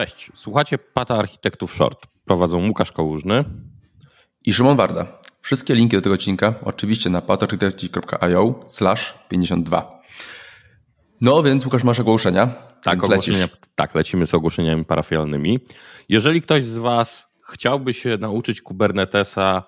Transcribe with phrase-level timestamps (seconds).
[0.00, 2.06] Cześć, słuchacie Pata Architektów Short.
[2.24, 3.44] Prowadzą Łukasz Kołużny
[4.46, 5.06] i Szymon Warda.
[5.40, 10.00] Wszystkie linki do tego odcinka oczywiście na patarchitekci.io slash 52.
[11.20, 12.48] No więc Łukasz masz ogłoszenia.
[12.82, 15.58] Tak, ogłoszenia, tak, lecimy z ogłoszeniami parafialnymi.
[16.08, 19.62] Jeżeli ktoś z Was chciałby się nauczyć Kubernetesa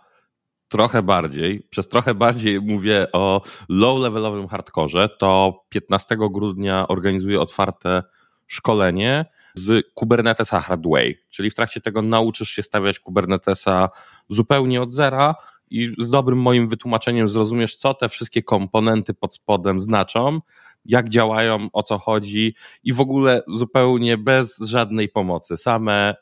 [0.69, 8.02] trochę bardziej, przez trochę bardziej mówię o low-levelowym hardkorze, to 15 grudnia organizuję otwarte
[8.46, 9.24] szkolenie
[9.55, 13.91] z Kubernetesa Hardway, czyli w trakcie tego nauczysz się stawiać Kubernetesa
[14.29, 15.34] zupełnie od zera
[15.70, 20.41] i z dobrym moim wytłumaczeniem zrozumiesz, co te wszystkie komponenty pod spodem znaczą,
[20.84, 25.57] jak działają, o co chodzi i w ogóle zupełnie bez żadnej pomocy.
[25.57, 26.15] Same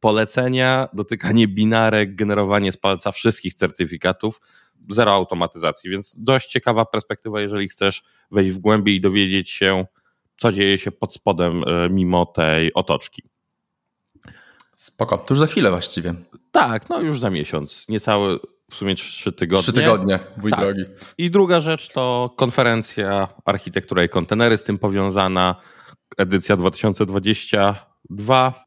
[0.00, 4.40] polecenia, dotykanie binarek, generowanie z palca wszystkich certyfikatów,
[4.88, 9.86] zero automatyzacji, więc dość ciekawa perspektywa, jeżeli chcesz wejść w głębi i dowiedzieć się,
[10.38, 13.22] co dzieje się pod spodem e, mimo tej otoczki.
[14.74, 16.14] Spoko, to już za chwilę właściwie.
[16.50, 18.38] Tak, no już za miesiąc, niecałe
[18.70, 19.62] w sumie trzy tygodnie.
[19.62, 20.60] Trzy tygodnie, mój tak.
[20.60, 20.82] drogi.
[21.18, 25.56] I druga rzecz to konferencja Architektura i kontenery z tym powiązana,
[26.18, 28.64] edycja 2022,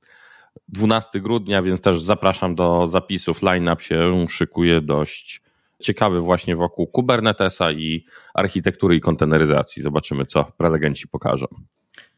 [0.67, 3.42] 12 grudnia, więc też zapraszam do zapisów.
[3.42, 5.42] Line-up się szykuje dość
[5.82, 9.84] ciekawy właśnie wokół Kubernetesa i architektury i konteneryzacji.
[9.84, 11.48] Zobaczymy, co prelegenci pokażą.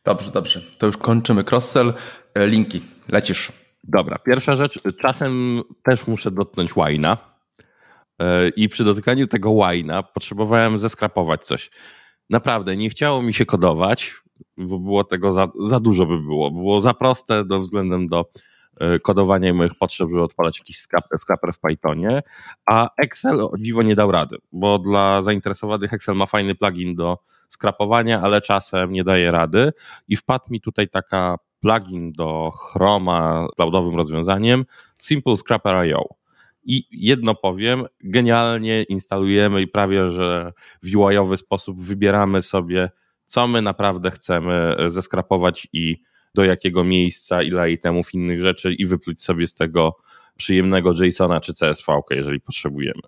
[0.03, 0.61] Dobrze, dobrze.
[0.78, 1.94] To już kończymy cross-sell.
[2.33, 3.52] E, linki, lecisz.
[3.83, 4.80] Dobra, pierwsza rzecz.
[5.02, 7.17] Czasem też muszę dotknąć łajna.
[8.20, 11.70] E, I przy dotykaniu tego łajna potrzebowałem zeskrapować coś.
[12.30, 14.16] Naprawdę, nie chciało mi się kodować,
[14.58, 16.52] bo było tego za, za dużo by było.
[16.52, 18.25] Było za proste do względem do
[18.79, 20.77] E, kodowania moich potrzeb, żeby odpalać jakiś
[21.17, 22.23] scraper w Pythonie,
[22.66, 27.17] a Excel o dziwo nie dał rady, bo dla zainteresowanych Excel ma fajny plugin do
[27.49, 29.71] skrapowania, ale czasem nie daje rady
[30.08, 34.65] i wpadł mi tutaj taka plugin do Chroma cloudowym rozwiązaniem
[34.98, 36.05] Simple Scrapper.io.
[36.65, 40.53] I jedno powiem, genialnie instalujemy i prawie, że
[40.83, 42.89] w UI-owy sposób wybieramy sobie,
[43.25, 45.98] co my naprawdę chcemy zeskrapować i
[46.36, 49.98] do jakiego miejsca, ile itemów, innych rzeczy i wypluć sobie z tego
[50.36, 53.02] przyjemnego JSON-a czy CSV, jeżeli potrzebujemy.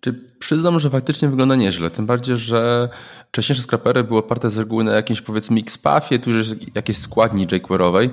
[0.00, 2.88] Czy przyznam, że faktycznie wygląda nieźle, tym bardziej, że
[3.28, 8.10] wcześniejsze skrapery były oparte z reguły na jakimś powiedzmy XPathie, tu już jakieś składni jQuery'owej,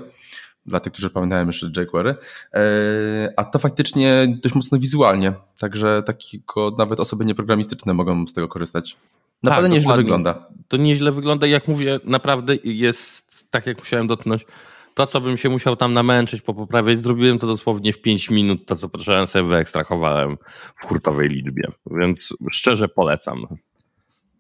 [0.66, 2.16] dla tych, którzy pamiętają jeszcze jQuery,
[2.54, 8.48] e, a to faktycznie dość mocno wizualnie, także takiego nawet osoby nieprogramistyczne mogą z tego
[8.48, 8.98] korzystać.
[9.44, 10.04] Naprawdę tak, nieźle dokładnie.
[10.04, 10.48] wygląda.
[10.68, 14.46] To nieźle wygląda, jak mówię, naprawdę jest tak jak musiałem dotknąć,
[14.94, 18.76] to co bym się musiał tam namęczyć, popoprawiać, zrobiłem to dosłownie w 5 minut, to
[18.76, 20.38] co potrzebowałem sobie wyekstrahowałem
[20.82, 23.46] w hurtowej liczbie, więc szczerze polecam.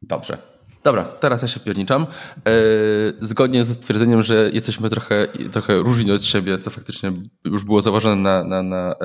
[0.01, 0.37] Dobrze.
[0.83, 2.07] Dobra, teraz ja się pierniczam.
[2.45, 2.51] Yy,
[3.19, 7.11] zgodnie ze stwierdzeniem, że jesteśmy trochę, trochę różni od siebie, co faktycznie
[7.45, 8.95] już było zauważone na, na, na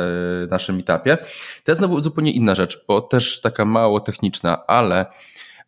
[0.41, 1.17] yy, naszym etapie.
[1.65, 5.07] To jest znowu zupełnie inna rzecz, bo też taka mało techniczna, ale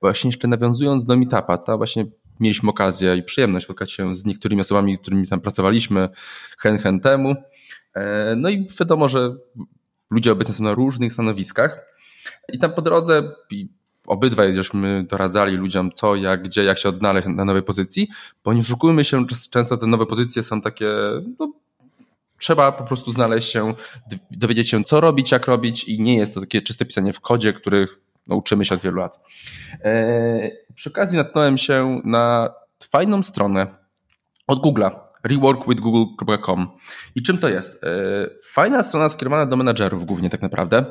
[0.00, 2.06] właśnie jeszcze nawiązując do meetupa, ta właśnie
[2.40, 6.08] mieliśmy okazję i przyjemność spotkać się z niektórymi osobami, którymi tam pracowaliśmy
[6.58, 7.34] hen, hen temu.
[7.94, 9.30] E, no i wiadomo, że
[10.10, 11.78] ludzie obecnie są na różnych stanowiskach
[12.52, 13.32] i tam po drodze
[14.06, 18.08] obydwaj żeśmy doradzali ludziom co, jak, gdzie, jak się odnaleźć na nowej pozycji,
[18.44, 20.88] bo nie szukujmy się, często te nowe pozycje są takie,
[21.38, 21.52] no,
[22.38, 23.74] trzeba po prostu znaleźć się,
[24.30, 27.52] dowiedzieć się co robić, jak robić i nie jest to takie czyste pisanie w kodzie,
[27.52, 29.20] których no, uczymy się od wielu lat.
[29.84, 32.54] E, przy okazji natknąłem się na
[32.90, 33.66] fajną stronę
[34.46, 34.90] od Google'a,
[35.24, 36.68] reworkwithgoogle.com.
[37.14, 37.84] I czym to jest?
[37.84, 37.88] E,
[38.42, 40.84] fajna strona skierowana do menadżerów głównie tak naprawdę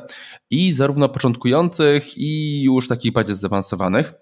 [0.50, 4.14] i zarówno początkujących i już takich bardziej zaawansowanych.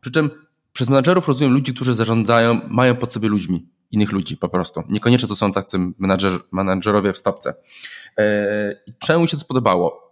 [0.00, 0.30] Przy czym
[0.72, 4.82] przez menadżerów rozumiem ludzi, którzy zarządzają, mają pod sobie ludźmi, innych ludzi po prostu.
[4.88, 7.54] Niekoniecznie to są tacy menadżer, menadżerowie w stopce.
[8.18, 10.03] E, czemu się to spodobało?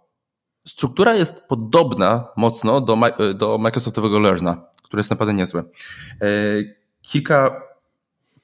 [0.67, 2.97] Struktura jest podobna mocno do,
[3.35, 5.63] do Microsoftowego Learna, który jest naprawdę niezły.
[6.21, 6.25] E,
[7.01, 7.61] kilka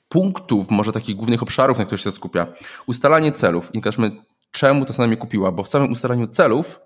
[0.10, 2.48] punktów, może takich głównych obszarów, na których się skupia.
[2.86, 3.76] Ustalanie celów.
[3.76, 4.12] I każmy,
[4.52, 6.80] czemu to sama kupiła, bo w samym ustalaniu celów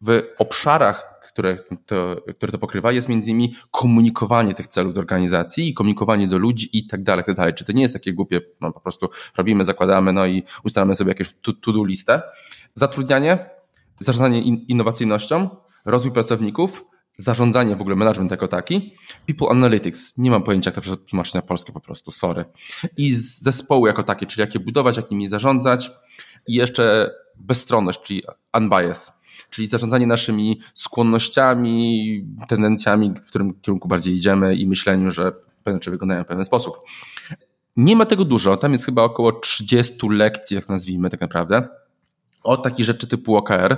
[0.00, 5.68] w obszarach, które to, które to pokrywa, jest między innymi komunikowanie tych celów do organizacji
[5.68, 7.54] i komunikowanie do ludzi i tak dalej, tak dalej.
[7.54, 11.10] Czy to nie jest takie głupie, no po prostu robimy, zakładamy, no i ustalamy sobie
[11.10, 12.22] jakąś to-do listę.
[12.74, 13.50] Zatrudnianie,
[14.00, 15.48] zarządzanie innowacyjnością,
[15.84, 16.84] rozwój pracowników,
[17.16, 18.94] zarządzanie w ogóle, management jako taki,
[19.26, 22.44] people analytics, nie mam pojęcia jak to przetłumaczyć na polskie po prostu, sorry.
[22.96, 25.90] I zespoły jako takie, czyli jak je budować, jak nimi zarządzać
[26.46, 28.22] i jeszcze bezstronność, czyli
[28.54, 35.32] unbias, czyli zarządzanie naszymi skłonnościami, tendencjami, w którym kierunku bardziej idziemy i myśleniu, że
[35.64, 36.74] pewne rzeczy wyglądają w pewien sposób.
[37.76, 41.68] Nie ma tego dużo, tam jest chyba około 30 lekcji, jak nazwijmy tak naprawdę.
[42.44, 43.76] Od takich rzeczy typu OKR,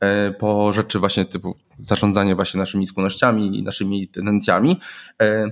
[0.00, 4.80] e, po rzeczy właśnie typu zarządzanie właśnie naszymi skłonnościami i naszymi tendencjami.
[5.22, 5.50] E,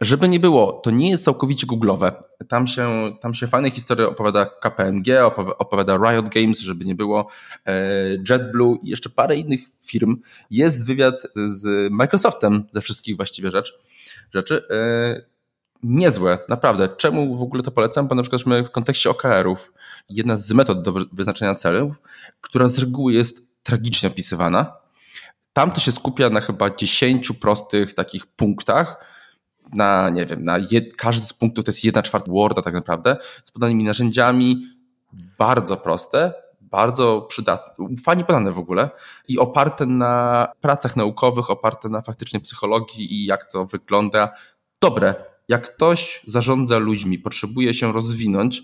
[0.00, 2.12] żeby nie było, to nie jest całkowicie googlowe.
[2.48, 5.24] Tam się, tam się fajne historie opowiada KPMG,
[5.58, 7.28] opowiada Riot Games, żeby nie było,
[7.66, 7.84] e,
[8.30, 10.16] JetBlue i jeszcze parę innych firm.
[10.50, 13.78] Jest wywiad z Microsoftem ze wszystkich właściwie rzecz,
[14.34, 14.62] rzeczy
[15.82, 16.88] niezłe, naprawdę.
[16.88, 18.08] Czemu w ogóle to polecam?
[18.08, 19.72] Bo na przykład w kontekście OKR-ów
[20.08, 21.96] jedna z metod do wyznaczenia celów,
[22.40, 24.72] która z reguły jest tragicznie opisywana,
[25.52, 29.06] tam to się skupia na chyba 10 prostych takich punktach,
[29.72, 33.16] na, nie wiem, na jed, każdy z punktów to jest jedna czwarta Worda tak naprawdę,
[33.44, 34.66] z podanymi narzędziami,
[35.38, 38.90] bardzo proste, bardzo przydatne, fajnie podane w ogóle
[39.28, 44.32] i oparte na pracach naukowych, oparte na faktycznie psychologii i jak to wygląda.
[44.80, 48.62] Dobre, jak ktoś zarządza ludźmi, potrzebuje się rozwinąć,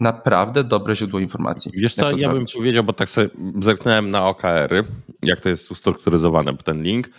[0.00, 1.72] naprawdę dobre źródło informacji.
[1.74, 2.52] Wiesz co, ja zrobić.
[2.52, 3.28] bym powiedział, bo tak sobie
[3.60, 4.84] zerknąłem na OKR-y,
[5.22, 7.10] jak to jest ustrukturyzowane, ten link.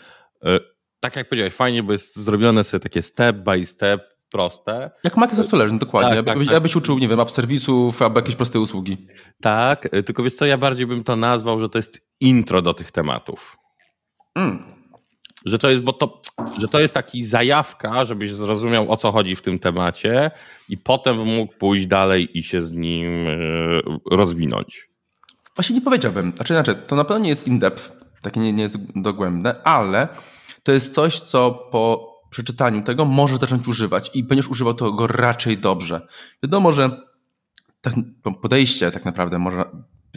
[0.44, 0.60] E,
[1.00, 4.02] tak jak powiedziałeś, fajnie, bo jest zrobione sobie takie step by step,
[4.32, 4.92] proste.
[5.04, 6.24] Jak Microsoft Learn, dokładnie.
[6.24, 6.64] Tak, tak, tak.
[6.64, 9.08] byś uczył, nie wiem, app serwisów albo jakieś proste usługi.
[9.42, 12.74] Tak, e, tylko wiesz co, ja bardziej bym to nazwał, że to jest intro do
[12.74, 13.58] tych tematów.
[14.36, 14.81] Mm
[15.46, 16.22] że to jest, bo to,
[16.60, 20.32] że to jest taki zajawka, żebyś zrozumiał o co chodzi w tym temacie
[20.70, 23.38] i potem mógł pójść dalej i się z nim e,
[24.12, 24.90] rozwinąć.
[25.56, 26.34] Właśnie nie powiedziałbym.
[26.36, 27.92] Znaczy, znaczy to na pewno nie jest in-depth,
[28.22, 30.08] takie nie, nie jest dogłębne, ale
[30.64, 35.58] to jest coś, co po przeczytaniu tego możesz zacząć używać i będziesz używał tego raczej
[35.58, 36.08] dobrze.
[36.44, 37.02] Wiadomo, że
[38.42, 39.64] podejście tak naprawdę może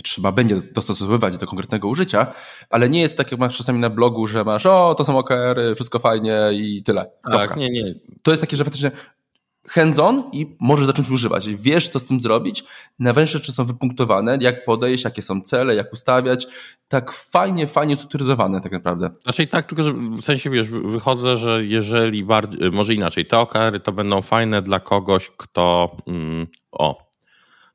[0.02, 2.26] trzeba będzie dostosowywać do konkretnego użycia,
[2.70, 5.74] ale nie jest tak jak masz czasami na blogu, że masz o, to są OKR-y,
[5.74, 7.10] wszystko fajnie i tyle.
[7.30, 7.94] Tak, nie, nie.
[8.22, 8.90] To jest takie, że faktycznie
[9.68, 11.48] hands-on i możesz zacząć używać.
[11.48, 12.64] Wiesz, co z tym zrobić.
[12.98, 16.46] Najważniejsze rzeczy są wypunktowane, jak podejść, jakie są cele, jak ustawiać.
[16.88, 19.10] Tak fajnie, fajnie strukturyzowane tak naprawdę.
[19.22, 23.80] Znaczy tak, tylko że w sensie, wiesz, wychodzę, że jeżeli bardziej, może inaczej, te OKR-y
[23.80, 27.13] to będą fajne dla kogoś, kto, mm, o,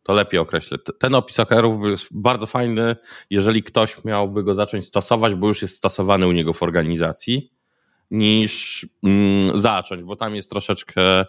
[0.03, 0.77] to lepiej określę.
[0.99, 2.95] Ten opis OKR-ów jest bardzo fajny,
[3.29, 7.51] jeżeli ktoś miałby go zacząć stosować, bo już jest stosowany u niego w organizacji,
[8.11, 11.25] niż mm, zacząć, bo tam jest troszeczkę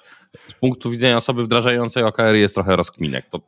[0.47, 3.27] z punktu widzenia osoby wdrażającej OKR jest trochę rozkminek.
[3.31, 3.41] To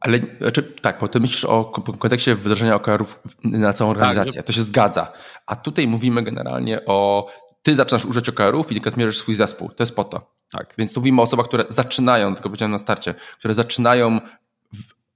[0.00, 1.64] ale znaczy, tak, bo ty myślisz o
[1.98, 4.32] kontekście wdrożenia OKR-ów na całą tak, organizację.
[4.32, 5.12] Tak, to się zgadza.
[5.46, 7.26] A tutaj mówimy generalnie o
[7.62, 9.68] ty zaczynasz użyć OKR-ów i tylko mierzysz swój zespół.
[9.68, 10.32] To jest po to.
[10.52, 10.74] Tak.
[10.78, 14.20] Więc tu mówimy o osobach, które zaczynają, tylko powiedziałem na starcie, które zaczynają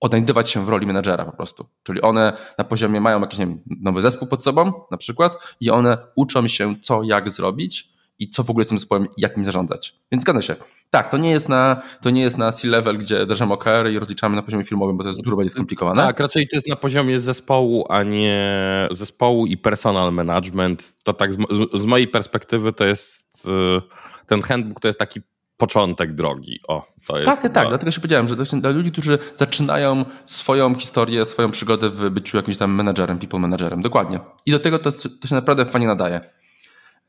[0.01, 1.67] odnajdywać się w roli menedżera po prostu.
[1.83, 5.99] Czyli one na poziomie mają jakiś wiem, nowy zespół pod sobą na przykład i one
[6.17, 9.97] uczą się co, jak zrobić i co w ogóle z tym zespołem, jak nim zarządzać.
[10.13, 10.57] Więc zgadza się.
[10.91, 14.37] Tak, to nie jest na, to nie jest na C-level, gdzie wdrażamy OKR i rozliczamy
[14.37, 16.07] na poziomie filmowym, bo to jest dużo bardziej skomplikowane.
[16.07, 20.97] Tak, raczej to jest na poziomie zespołu, a nie zespołu i personal management.
[21.03, 21.37] To tak z,
[21.75, 25.21] z mojej perspektywy to jest y, ten handbook to jest taki
[25.57, 26.61] początek drogi.
[26.69, 27.69] O, to jest tak, tak, tak.
[27.69, 32.57] Dlatego się powiedziałem, że dla ludzi, którzy zaczynają swoją historię, swoją przygodę w byciu jakimś
[32.57, 33.83] tam menadżerem, people managerem.
[33.83, 34.21] Dokładnie.
[34.47, 36.21] I do tego to, to się naprawdę fajnie nadaje.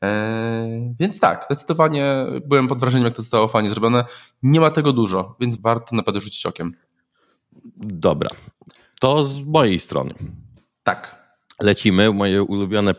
[0.00, 4.04] Eee, więc tak, zdecydowanie byłem pod wrażeniem, jak to zostało fajnie zrobione.
[4.42, 6.74] Nie ma tego dużo, więc warto naprawdę rzucić okiem.
[7.76, 8.28] Dobra.
[9.00, 10.14] To z mojej strony.
[10.82, 11.28] Tak.
[11.62, 12.12] Lecimy.
[12.12, 12.94] Moje ulubione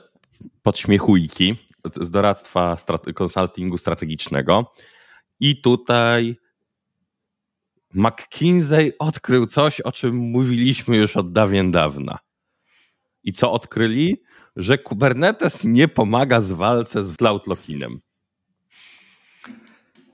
[0.63, 1.55] podśmiechujki
[2.01, 2.77] z doradztwa
[3.15, 4.73] konsultingu strategicznego.
[5.39, 6.37] I tutaj
[7.93, 12.19] McKinsey odkrył coś, o czym mówiliśmy już od dawien dawna.
[13.23, 14.23] I co odkryli?
[14.55, 17.99] Że Kubernetes nie pomaga z walce z cloud lockinem.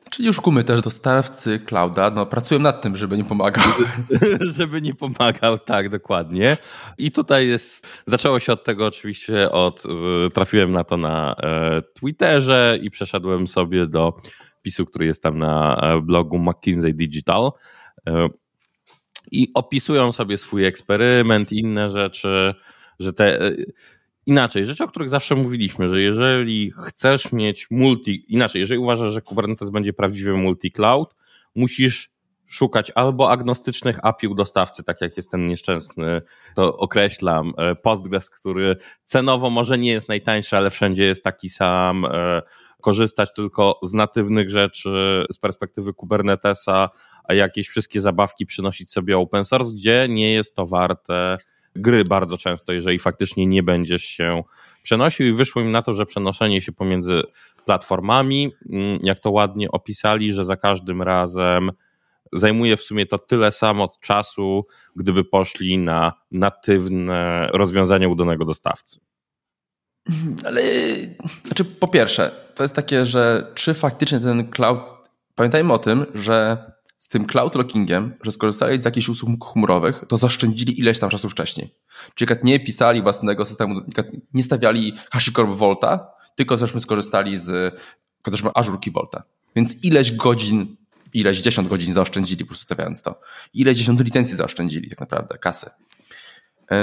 [0.10, 3.64] Czyli już kumy też dostawcy clouda no, pracują nad tym, żeby nie pomagał.
[4.58, 6.58] żeby nie pomagał, tak, dokładnie.
[6.98, 9.84] I tutaj jest, zaczęło się od tego oczywiście, od,
[10.34, 14.14] trafiłem na to na e, Twitterze i przeszedłem sobie do
[14.66, 17.52] wpisu, który jest tam na e, blogu McKinsey Digital.
[18.08, 18.30] E,
[19.32, 22.54] I opisują sobie swój eksperyment, inne rzeczy,
[23.00, 23.42] że te.
[23.42, 23.56] E,
[24.26, 29.22] inaczej, rzeczy, o których zawsze mówiliśmy, że jeżeli chcesz mieć multi, inaczej, jeżeli uważasz, że
[29.22, 31.06] Kubernetes będzie prawdziwy multi-cloud,
[31.56, 32.12] musisz
[32.48, 36.22] szukać albo agnostycznych API u dostawcy, tak jak jest ten nieszczęsny,
[36.56, 37.54] to określam,
[37.84, 42.08] Postgres, który cenowo może nie jest najtańszy, ale wszędzie jest taki sam,
[42.86, 46.90] korzystać tylko z natywnych rzeczy z perspektywy Kubernetesa,
[47.24, 51.38] a jakieś wszystkie zabawki przynosić sobie open source, gdzie nie jest to warte
[51.76, 54.44] gry bardzo często, jeżeli faktycznie nie będziesz się
[54.84, 57.22] przenosił i wyszło im na to, że przenoszenie się pomiędzy
[57.66, 61.72] platformami, mm, jak to ładnie opisali, że za każdym razem
[62.34, 64.66] zajmuje w sumie to tyle samo czasu,
[64.96, 69.00] gdyby poszli na natywne rozwiązanie u danego dostawcy.
[70.46, 70.62] Ale
[71.46, 74.80] znaczy, po pierwsze, to jest takie, że czy faktycznie ten cloud.
[75.36, 76.58] Pamiętajmy o tym, że
[77.00, 81.30] z tym cloud lockingiem, że skorzystali z jakichś usług chmurowych, to zaszczędzili ileś tam czasu
[81.30, 81.76] wcześniej.
[82.16, 83.82] Czyli nie pisali własnego systemu,
[84.34, 87.76] nie stawiali HashiCorp Volta, tylko zresztą skorzystali z
[88.24, 89.24] chociażby Azure Volta.
[89.56, 90.76] Więc ileś godzin,
[91.14, 93.22] ileś dziesiąt godzin zaoszczędzili po prostu stawiając to.
[93.54, 95.70] Ileś dziesiąt licencji zaoszczędzili tak naprawdę, kasy.
[96.72, 96.78] Yy,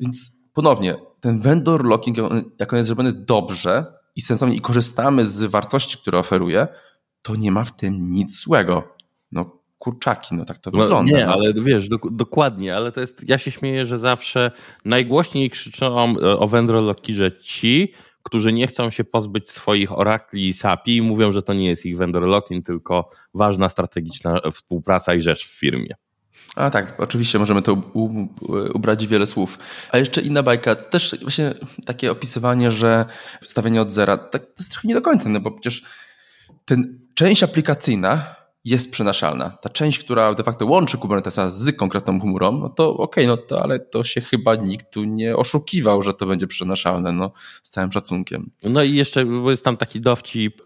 [0.00, 2.16] więc ponownie, ten vendor locking,
[2.58, 6.68] jak on jest zrobiony dobrze i sensownie i korzystamy z wartości, które oferuje,
[7.22, 8.94] to nie ma w tym nic złego.
[9.32, 11.18] No kurczaki, no tak to no, wygląda.
[11.18, 11.32] Nie, no.
[11.32, 14.50] ale wiesz, do, dokładnie, ale to jest, ja się śmieję, że zawsze
[14.84, 17.92] najgłośniej krzyczą e, o vendor lockirze ci,
[18.22, 21.86] którzy nie chcą się pozbyć swoich orakli i SAPI i mówią, że to nie jest
[21.86, 25.94] ich vendor locking, tylko ważna strategiczna współpraca i rzecz w firmie.
[26.56, 27.72] A tak, oczywiście możemy to
[28.74, 29.58] ubrać wiele słów.
[29.92, 31.54] A jeszcze inna bajka, też właśnie
[31.86, 33.04] takie opisywanie, że
[33.42, 35.82] wstawienie od zera, tak, to jest trochę nie do końca, no bo przecież
[36.64, 39.50] ten część aplikacyjna jest przenaszalna.
[39.50, 43.36] Ta część, która de facto łączy Kubernetesa z konkretną chmurą, no to okej, okay, no
[43.36, 47.32] to ale to się chyba nikt tu nie oszukiwał, że to będzie przenaszalne, no
[47.62, 48.50] z całym szacunkiem.
[48.62, 50.62] No i jeszcze jest tam taki dowcip,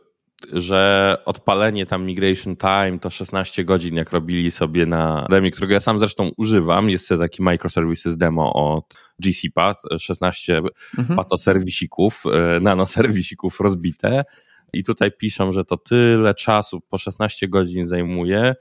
[0.52, 5.80] że odpalenie tam migration time to 16 godzin, jak robili sobie na demie, którego ja
[5.80, 6.90] sam zresztą używam.
[6.90, 10.62] Jest taki microservices demo od GCPA, 16
[10.98, 11.16] mhm.
[11.16, 14.24] patoserwisików, e, nanoserwisików rozbite.
[14.72, 18.54] I tutaj piszą, że to tyle czasu po 16 godzin zajmuje.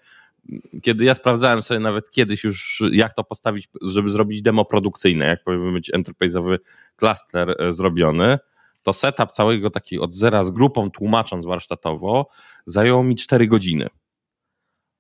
[0.84, 5.44] Kiedy ja sprawdzałem sobie nawet kiedyś już, jak to postawić, żeby zrobić demo produkcyjne, jak
[5.44, 6.58] powinien być enterprise'owy
[6.98, 8.38] cluster e, zrobiony,
[8.86, 12.28] to setup całego takiego od zera z grupą, tłumacząc warsztatowo,
[12.66, 13.88] zajęło mi 4 godziny.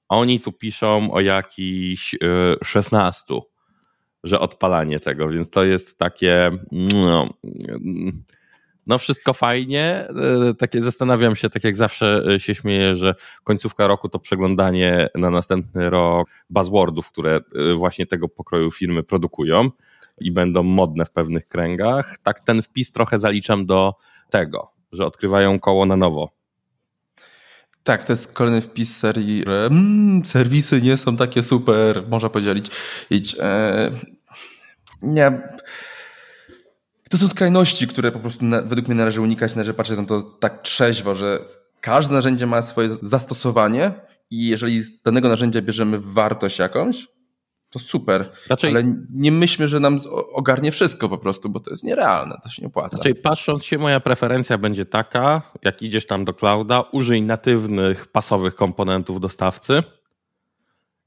[0.10, 2.16] Oni tu piszą o jakichś
[2.64, 3.42] 16, e,
[4.24, 6.52] że odpalanie tego, więc to jest takie.
[6.72, 7.30] No,
[8.88, 10.08] no wszystko fajnie.
[10.50, 15.10] E, takie zastanawiam się, tak jak zawsze e, się śmieję, że końcówka roku to przeglądanie
[15.16, 17.40] na następny rok buzzwordów, które
[17.76, 19.72] właśnie tego pokroju firmy produkują
[20.18, 22.18] i będą modne w pewnych kręgach.
[22.24, 23.94] Tak ten wpis trochę zaliczam do
[24.30, 26.30] tego, że odkrywają koło na nowo.
[27.84, 32.72] Tak, to jest kolejny wpis serii, mm, serwisy nie są takie super, można podzielić.
[33.10, 33.36] Idź.
[33.40, 33.92] E,
[35.02, 35.42] nie.
[37.10, 40.22] To są skrajności, które po prostu na, według mnie należy unikać, należy patrzeć na to
[40.24, 41.40] tak trzeźwo, że
[41.82, 43.92] każde narzędzie ma swoje zastosowanie
[44.32, 47.08] i jeżeli z danego narzędzia bierzemy wartość jakąś,
[47.76, 48.32] to super.
[48.50, 49.98] Raczej, ale nie myślmy, że nam
[50.34, 52.98] ogarnie wszystko po prostu, bo to jest nierealne, to się nie opłaca.
[52.98, 58.56] Raczej patrząc się, moja preferencja będzie taka, jak idziesz tam do clouda, użyj natywnych, pasowych
[58.56, 59.84] komponentów dostawcy.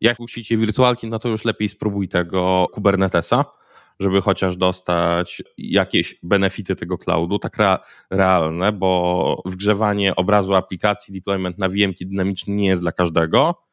[0.00, 3.44] Jak usicie wirtualki, no to już lepiej spróbuj tego Kubernetesa,
[4.00, 7.56] żeby chociaż dostać jakieś benefity tego cloudu, tak
[8.10, 13.67] realne, bo wgrzewanie obrazu aplikacji, deployment na VM dynamiczny nie jest dla każdego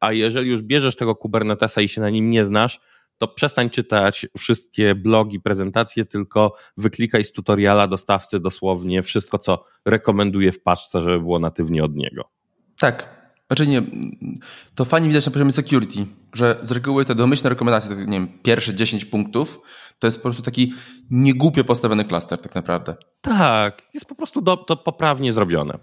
[0.00, 2.80] a jeżeli już bierzesz tego Kubernetesa i się na nim nie znasz,
[3.18, 10.52] to przestań czytać wszystkie blogi, prezentacje, tylko wyklikaj z tutoriala dostawcy dosłownie wszystko, co rekomenduje
[10.52, 12.30] w paczce, żeby było natywnie od niego.
[12.78, 13.20] Tak.
[13.46, 13.82] Znaczy nie,
[14.74, 18.74] to fajnie widać na poziomie security, że z reguły te domyślne rekomendacje, nie wiem, pierwsze
[18.74, 19.60] 10 punktów,
[19.98, 20.72] to jest po prostu taki
[21.10, 22.96] niegłupio postawiony klaster tak naprawdę.
[23.20, 25.78] Tak, jest po prostu do, to poprawnie zrobione.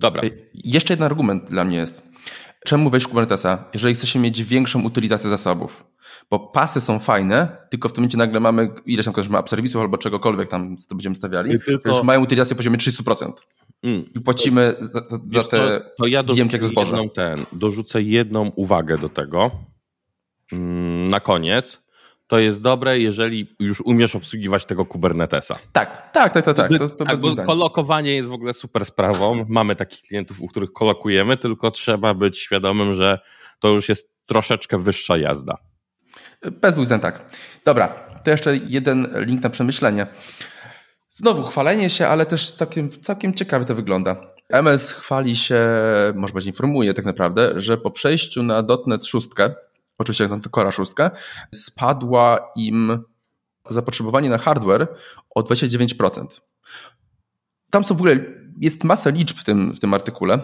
[0.00, 0.22] Dobra.
[0.54, 2.02] Jeszcze jeden argument dla mnie jest.
[2.64, 5.84] Czemu wejść w Kubernetesa, jeżeli chcecie mieć większą utylizację zasobów?
[6.30, 9.82] Bo pasy są fajne, tylko w tym momencie nagle mamy ileś tam ktoś ma serwisów
[9.82, 12.04] albo czegokolwiek tam, co będziemy stawiali, tylko...
[12.04, 13.32] mają utylizację w poziomie 300%.
[13.82, 14.04] Mm.
[14.14, 16.96] I płacimy za, za te to, to ja jak zboże.
[16.96, 19.50] Jedną ten, dorzucę jedną uwagę do tego
[20.52, 21.82] mm, na koniec
[22.32, 25.58] to jest dobre, jeżeli już umiesz obsługiwać tego Kubernetesa.
[25.72, 26.56] Tak, tak, tak, tak.
[26.56, 26.78] tak.
[26.78, 29.44] To, to tak bo kolokowanie jest w ogóle super sprawą.
[29.48, 33.18] Mamy takich klientów, u których kolokujemy, tylko trzeba być świadomym, że
[33.60, 35.58] to już jest troszeczkę wyższa jazda.
[36.60, 37.24] Bez dwóch tak.
[37.64, 37.88] Dobra,
[38.24, 40.06] to jeszcze jeden link na przemyślenie.
[41.08, 44.20] Znowu chwalenie się, ale też całkiem, całkiem ciekawie to wygląda.
[44.48, 45.60] MS chwali się,
[46.14, 49.28] może być informuje tak naprawdę, że po przejściu na .NET 6
[50.02, 50.92] oczywiście to Cora 6,
[51.54, 53.04] spadła im
[53.70, 54.88] zapotrzebowanie na hardware
[55.34, 56.26] o 29%.
[57.70, 58.16] Tam są w ogóle,
[58.60, 60.40] jest masa liczb w tym, w tym artykule,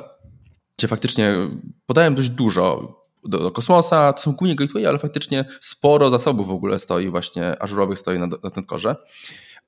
[0.78, 1.34] gdzie faktycznie
[1.86, 6.50] podają dość dużo do, do kosmosa, to są głównie gateway, ale faktycznie sporo zasobów w
[6.50, 8.96] ogóle stoi właśnie, ażurowych stoi na, na korze.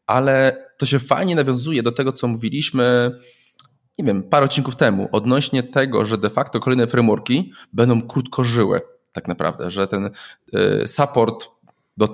[0.06, 3.10] Ale to się fajnie nawiązuje do tego, co mówiliśmy
[3.98, 8.80] nie wiem, parę odcinków temu odnośnie tego, że de facto kolejne frameworki będą krótko żyły
[9.12, 10.10] tak naprawdę, że ten
[10.54, 11.50] y, support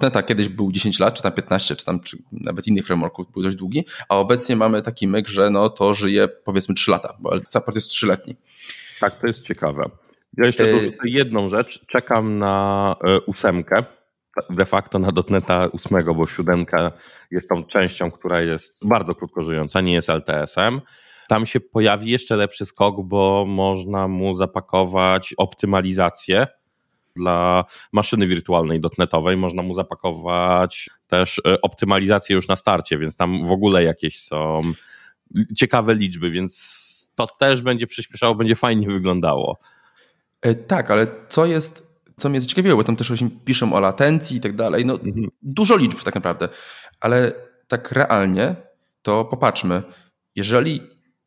[0.02, 3.42] .NETA kiedyś był 10 lat, czy tam 15, czy tam czy nawet innych frameworków był
[3.42, 7.30] dość długi, a obecnie mamy taki myk, że no to żyje powiedzmy 3 lata, bo
[7.44, 8.36] support jest 3-letni.
[9.00, 9.90] Tak, to jest ciekawe.
[10.36, 11.86] Ja jeszcze dorzucę jedną rzecz.
[11.86, 13.84] Czekam na ósemkę,
[14.50, 16.92] de facto na dotneta 8, bo siódemka
[17.30, 20.80] jest tą częścią, która jest bardzo krótko żyjąca, nie jest LTS-em.
[21.28, 26.46] Tam się pojawi jeszcze lepszy skok, bo można mu zapakować optymalizację
[27.16, 29.36] dla maszyny wirtualnej dotnetowej.
[29.36, 34.62] Można mu zapakować też e, optymalizację już na starcie, więc tam w ogóle jakieś są
[35.56, 39.58] ciekawe liczby, więc to też będzie przyspieszało, będzie fajnie wyglądało.
[40.42, 44.36] E, tak, ale co jest, co mnie zaciekawiło, bo tam też właśnie piszą o latencji
[44.36, 45.28] i tak dalej, no mhm.
[45.42, 46.48] dużo liczb tak naprawdę,
[47.00, 47.32] ale
[47.68, 48.54] tak realnie
[49.02, 49.82] to popatrzmy,
[50.34, 50.80] jeżeli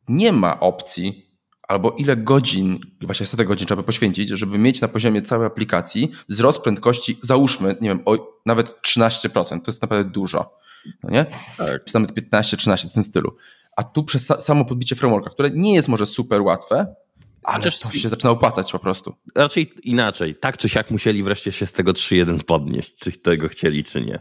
[0.08, 1.29] nie ma opcji
[1.70, 6.62] albo ile godzin, właśnie setę godzin trzeba poświęcić, żeby mieć na poziomie całej aplikacji wzrost
[6.62, 10.58] prędkości, załóżmy, nie wiem, o nawet 13%, to jest naprawdę dużo,
[11.02, 11.26] no nie?
[11.58, 11.84] Tak.
[11.84, 13.36] Czy nawet 15-13 w tym stylu.
[13.76, 16.94] A tu przez samo podbicie frameworka, które nie jest może super łatwe,
[17.42, 19.14] ale to się zaczyna opłacać po prostu.
[19.34, 20.34] Raczej inaczej.
[20.34, 24.20] Tak czy siak musieli wreszcie się z tego 3.1 podnieść, czy tego chcieli, czy nie.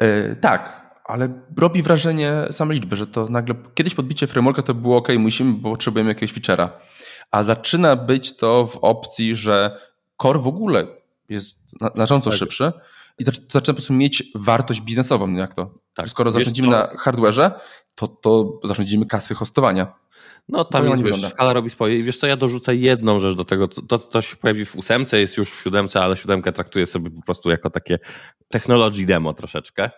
[0.00, 4.96] Yy, tak, ale robi wrażenie same liczby, że to nagle kiedyś podbicie frameworka to było
[4.96, 6.68] ok, musimy, bo potrzebujemy jakiegoś feature'a.
[7.30, 9.80] A zaczyna być to w opcji, że
[10.22, 10.86] core w ogóle
[11.28, 12.38] jest znacząco tak.
[12.38, 12.72] szybszy
[13.18, 15.74] i to zaczyna po prostu mieć wartość biznesową, jak to.
[15.94, 16.08] Tak.
[16.08, 16.74] Skoro zarządzimy to...
[16.74, 17.50] na hardware'ze,
[17.94, 19.92] to, to zarządzimy kasy hostowania.
[20.48, 21.98] No tam jest, wiesz, skala robi swoje.
[21.98, 23.68] I wiesz co, ja dorzucę jedną rzecz do tego.
[23.68, 27.22] To, to się pojawi w ósemce, jest już w siódemce, ale siódemkę traktuję sobie po
[27.22, 27.98] prostu jako takie
[28.48, 29.90] technology demo troszeczkę.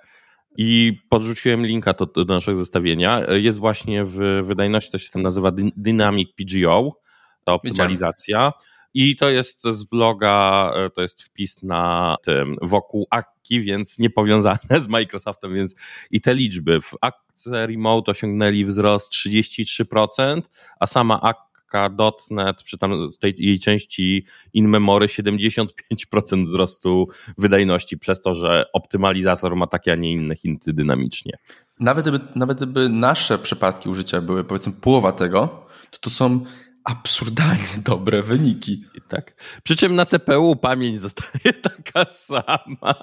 [0.60, 3.20] I podrzuciłem linka do, do naszego zestawienia.
[3.30, 7.00] Jest właśnie w wydajności, to się tam nazywa Dynamic PGO,
[7.44, 8.52] ta optymalizacja.
[8.94, 14.88] I to jest z bloga, to jest wpis na tym wokół Akki, więc niepowiązane z
[14.88, 15.74] Microsoftem, więc
[16.10, 16.80] i te liczby.
[16.80, 20.42] W Akce Remote osiągnęli wzrost 33%,
[20.80, 21.47] a sama Akka
[21.90, 29.56] Dotnet przy tam tej jej części in memory 75% wzrostu wydajności przez to, że optymalizator
[29.56, 31.32] ma takie, a nie inne hinty dynamicznie.
[31.80, 36.44] Nawet gdyby, nawet gdyby nasze przypadki użycia były powiedzmy połowa tego, to to są
[36.84, 38.84] absurdalnie dobre wyniki.
[39.08, 39.34] Tak.
[39.62, 41.54] Przy czym na CPU pamięć zostaje
[41.84, 42.94] taka sama.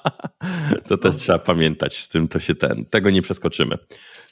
[0.88, 3.78] To też trzeba pamiętać, z tym to się ten, tego nie przeskoczymy.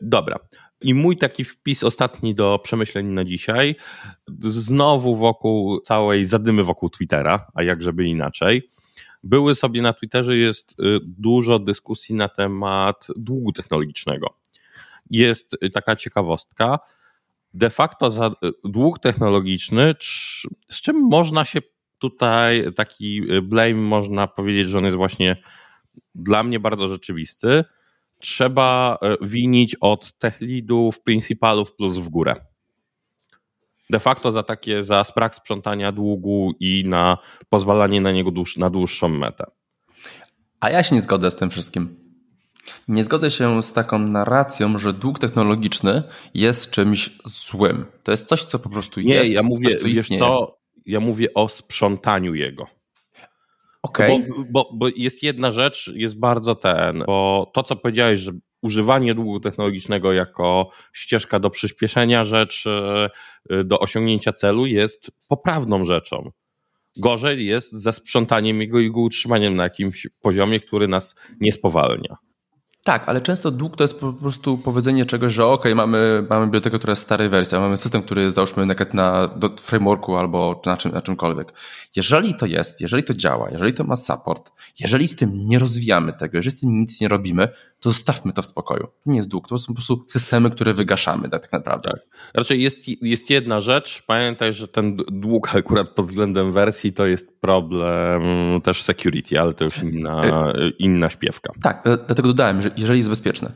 [0.01, 0.39] Dobra.
[0.83, 3.75] I mój taki wpis ostatni do przemyśleń na dzisiaj,
[4.43, 8.69] znowu wokół całej zadymy wokół Twittera, a jak żeby inaczej.
[9.23, 14.37] Były sobie na Twitterze jest y, dużo dyskusji na temat długu technologicznego.
[15.09, 16.79] Jest y, taka ciekawostka,
[17.53, 18.31] de facto za y,
[18.63, 19.95] dług technologiczny,
[20.69, 21.59] z czym można się
[21.97, 25.37] tutaj, taki blame można powiedzieć, że on jest właśnie
[26.15, 27.63] dla mnie bardzo rzeczywisty,
[28.23, 32.35] trzeba e, winić od tech leadów, principalów plus w górę.
[33.89, 37.17] De facto za takie, za brak sprzątania długu i na
[37.49, 39.45] pozwalanie na niego dłuż, na dłuższą metę.
[40.59, 41.95] A ja się nie zgodzę z tym wszystkim.
[42.87, 47.85] Nie zgodzę się z taką narracją, że dług technologiczny jest czymś złym.
[48.03, 49.29] To jest coś, co po prostu nie, jest.
[49.29, 52.67] Nie, ja mówię, coś, wiesz co, ja mówię o sprzątaniu jego.
[53.83, 54.27] Okay.
[54.29, 59.15] Bo, bo, bo jest jedna rzecz, jest bardzo ten, bo to, co powiedziałeś, że używanie
[59.15, 62.69] długu technologicznego jako ścieżka do przyspieszenia rzeczy,
[63.51, 66.31] y, do osiągnięcia celu jest poprawną rzeczą.
[66.97, 72.17] Gorzej jest ze sprzątaniem jego i go utrzymaniem na jakimś poziomie, który nas nie spowalnia.
[72.83, 76.77] Tak, ale często dług to jest po prostu powiedzenie czegoś, że ok, mamy, mamy bibliotekę,
[76.77, 80.91] która jest starej wersji, mamy system, który załóżmy na, na do frameworku albo na, czym,
[80.91, 81.53] na czymkolwiek.
[81.95, 86.13] Jeżeli to jest, jeżeli to działa, jeżeli to ma support, jeżeli z tym nie rozwijamy
[86.13, 87.47] tego, jeżeli z tym nic nie robimy,
[87.83, 88.83] to zostawmy to w spokoju.
[88.83, 91.89] To nie jest dług, to są po prostu systemy, które wygaszamy tak, tak naprawdę.
[91.91, 92.01] Tak.
[92.33, 97.41] Raczej jest, jest jedna rzecz, pamiętaj, że ten dług akurat pod względem wersji to jest
[97.41, 98.21] problem
[98.61, 101.53] też security, ale to już inna, y, inna śpiewka.
[101.61, 103.51] Tak, dlatego dodałem, że jeżeli jest bezpieczne.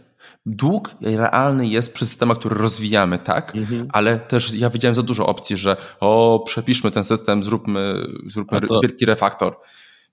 [0.45, 3.87] Dług realny jest przy systemach, które rozwijamy, tak, mhm.
[3.93, 8.79] ale też ja widziałem za dużo opcji, że o, przepiszmy ten system, zróbmy, zróbmy to...
[8.81, 9.57] wielki refaktor.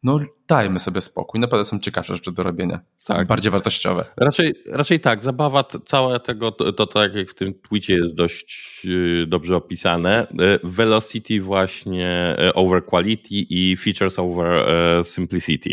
[0.04, 3.26] No dajmy sobie spokój, naprawdę są ciekawsze rzeczy do robienia, tak.
[3.26, 4.04] bardziej wartościowe.
[4.16, 8.82] Raczej, raczej tak, zabawa całe tego, to, to tak jak w tym twicie jest dość
[8.86, 14.66] y, dobrze opisane, y, velocity właśnie y, over quality i features over
[15.04, 15.70] simplicity.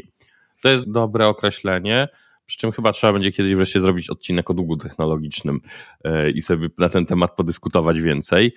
[0.62, 2.08] To jest dobre określenie,
[2.46, 5.62] przy czym chyba trzeba będzie kiedyś wreszcie zrobić odcinek o długu technologicznym
[6.36, 8.56] i sobie na ten temat podyskutować więcej.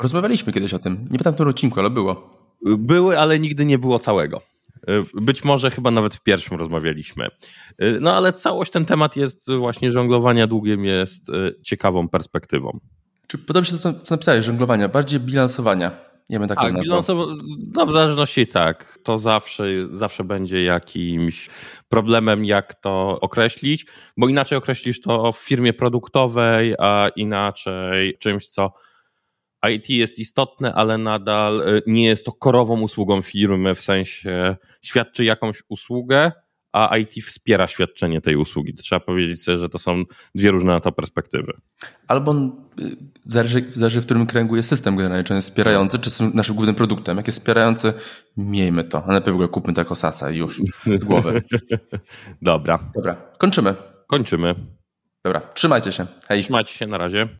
[0.00, 0.92] Rozmawialiśmy kiedyś o tym.
[0.92, 2.30] Nie pamiętam w tym odcinku, ale było.
[2.62, 4.53] Były, ale nigdy nie było całego.
[5.14, 7.28] Być może chyba nawet w pierwszym rozmawialiśmy.
[8.00, 11.26] No ale całość ten temat jest właśnie żonglowania długiem jest
[11.62, 12.80] ciekawą perspektywą.
[13.26, 15.90] Czy podoba mi się to, co napisałeś, żonglowania, bardziej bilansowania.
[16.30, 16.74] Nie wiem, tak, tak
[17.74, 21.48] no w zależności tak, to zawsze, zawsze będzie jakimś
[21.88, 28.72] problemem, jak to określić, bo inaczej określisz to w firmie produktowej, a inaczej czymś, co
[29.70, 35.24] IT jest istotne, ale nadal y, nie jest to korową usługą firmy, w sensie świadczy
[35.24, 36.32] jakąś usługę,
[36.74, 38.74] a IT wspiera świadczenie tej usługi.
[38.74, 40.02] To trzeba powiedzieć sobie, że to są
[40.34, 41.52] dwie różne na to perspektywy.
[42.08, 46.08] Albo y, zależy, zależy w którym kręgu jest system generalnie, czy on jest wspierający, czy
[46.08, 47.16] jest naszym głównym produktem.
[47.16, 47.92] Jak jest wspierający,
[48.36, 50.60] miejmy to, a najpierw ogóle kupmy to jako sasa i już
[50.94, 51.42] z głowy.
[52.42, 52.78] Dobra.
[52.94, 53.74] Dobra, kończymy.
[54.06, 54.54] Kończymy.
[55.24, 56.06] Dobra, trzymajcie się.
[56.28, 56.42] Hej.
[56.42, 57.28] Trzymajcie się, na razie.